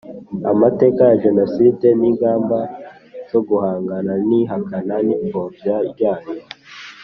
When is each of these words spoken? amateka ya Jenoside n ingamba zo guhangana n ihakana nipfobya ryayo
amateka 0.51 1.01
ya 1.09 1.17
Jenoside 1.23 1.87
n 1.99 2.01
ingamba 2.09 2.57
zo 3.29 3.39
guhangana 3.47 4.13
n 4.27 4.29
ihakana 4.39 4.95
nipfobya 5.05 5.75
ryayo 5.89 6.31